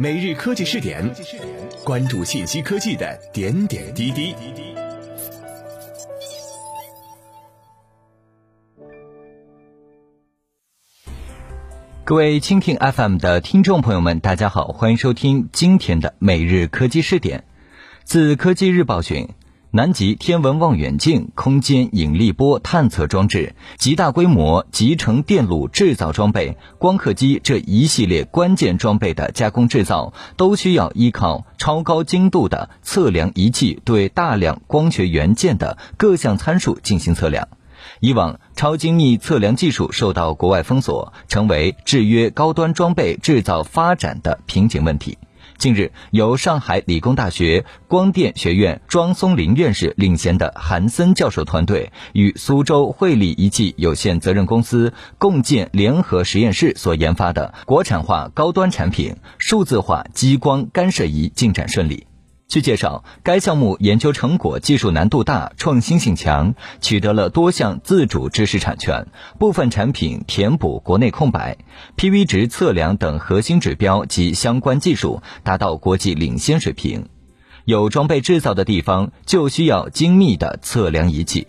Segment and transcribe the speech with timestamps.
[0.00, 1.12] 每日科技试点，
[1.82, 4.32] 关注信息科技的点点滴滴。
[12.04, 17.42] 各位蜻蜓 FM 的听众朋友们，大家好，欢迎收听今天的每日科技试点。
[18.04, 19.28] 自科技日报讯。
[19.70, 37.48] 南极天文望远镜、空间引力波探测装置、极大规模集成电路制造装备、光刻机这一系列关键装备的加工制造，都需要依靠超高精度的测量仪器对大量光学元件的各项参数进行测量。
[38.00, 45.18] 以往，超精密测量技术受到国外封锁，成为制约高端装备制造发展的瓶颈问题。
[45.58, 62.07] 近日，由上海理工大学光电学院庄松林院士领衔的韩森教授团队与苏州汇力仪器有限责任公司共建联合实验室所研发的国产化高端产品——数字化激光干涉仪进展顺利。
[62.48, 69.06] 据介绍，该项目研究成果技术难度大、创新性强，取得了多项自主知识产权，
[69.38, 71.58] 部分产品填补国内空白
[71.98, 77.10] ，PV 值测量等核心指标及相关技术达到国际领先水平。
[77.66, 81.48] 有装备制造的地方，就需要精密的测量仪器。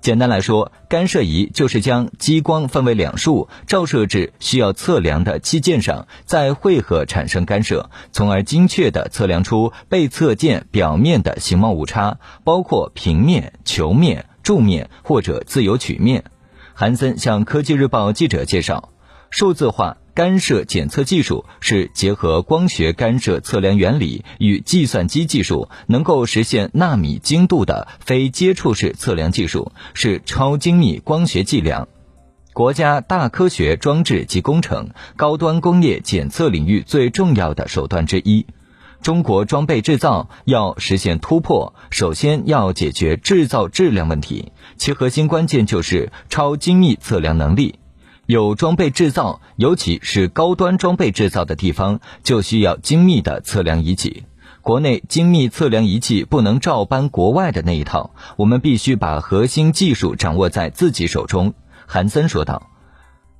[0.00, 16.24] 简单来说，干涉仪就是将激光分为两束，照射至需要测量的器件上，再汇合产生干涉，从而精确地测量出被测件表面的形貌误差，包括平面、球面、柱面或者自由曲面。
[16.74, 18.90] 韩森向科技日报记者介绍，
[19.30, 19.96] 数字化。
[20.18, 31.86] 干涉检测技术是结合光学干涉测量原理与计算机技术，能够实现纳米精度的非接触式测量技术，是超精密光学计量。
[32.52, 38.44] 国家大科学装置及工程高端工业检测领域最重要的手段之一。
[39.00, 47.78] 中国装备制造要实现突破，首先要解决制造质量问题，其核心关键就是超精密测量能力。
[48.28, 54.24] 有装备制造，尤其是高端装备制造的地方，就需要精密的测量仪器。
[54.60, 61.54] 国内精密测量仪器不能照搬国外的那一套，我们必须把核心技术掌握在自己手中。
[61.86, 62.68] 韩森说道。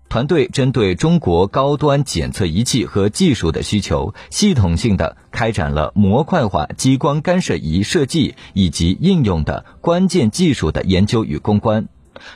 [0.08, 11.88] 团队针对中国高端检测仪器和技术的需求，系统性的开展了模块化激光干涉仪设计以及应用的关键技术的研究与攻关。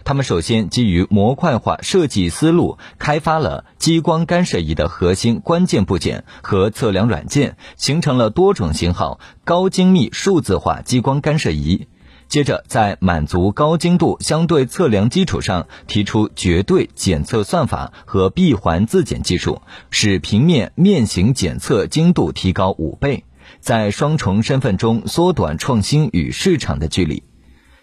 [0.05, 11.89] 他们首先基于模块化设计思路，开发了激光干涉仪的核心关键部件和测量软件，形成了多种型号高精密数字化激光干涉仪。
[12.29, 19.61] 接着，在满足高精度相对测量基础上，提出绝对检测算法和闭环自检技术，
[19.91, 23.25] 使平面面型检测精度提高五倍，
[23.61, 27.23] 在双重身份中缩短创新与市场的距离。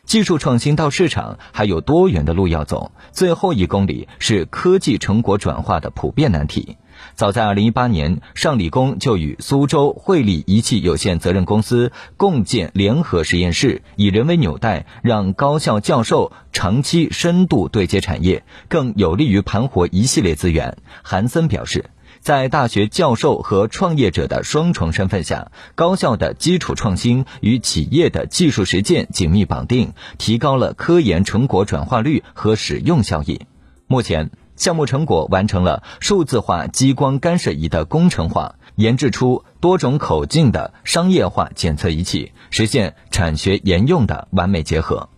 [0.10, 6.78] 技术创新到市场还有多远的路要走，最后一公里是科技成果转化的普遍难题。
[7.14, 20.80] 早在2018年，上理工就与苏州汇力仪器有限责任公司共建联合实验室，以人为纽带，让高校教授长期深度对接产业，更有利于盘活一系列资源。
[21.04, 21.86] 韩森表示。
[22.22, 33.42] 在大学教授和创业者的双重身份下，高校的基础创新与企业的技术实践紧密绑定，提高了科研成果转化率和使用效益。
[33.88, 45.10] 目前，项目成果完成了数字化激光干涉仪的工程化，研制出多种口径的商业化检测仪器，实现产学研用的完美结合。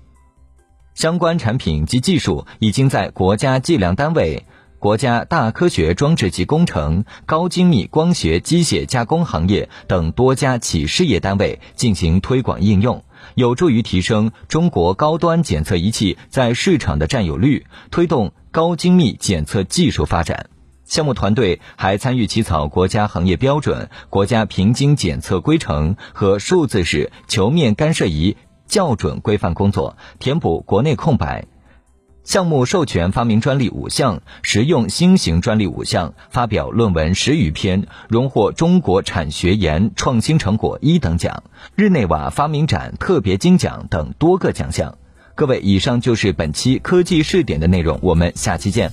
[0.94, 4.45] 相关产品及技术已经在国家计量单位。
[4.81, 13.03] 国家大科学装置及工程、高精密光学机械加工行业等多家企事业单位进行推广应用，
[13.36, 20.50] 有助于提升中国高端检测仪器在市场的占有率，推动高精密检测技术发展。
[20.84, 28.36] 项目团队还参与起草国家行业标准、国家平均检测规程和数字式球面干涉仪
[28.66, 31.45] 校准规范工作，填补国内空白。
[32.23, 41.44] 项目授权发明专利五项，实用新型专利五项，发表论文十余篇，荣获中国产学研创新成果一等奖、
[41.75, 44.97] 日内瓦发明展特别金奖等多个奖项。
[45.33, 48.91] 各位，以上就是本期科技试点的内容，我们下期见。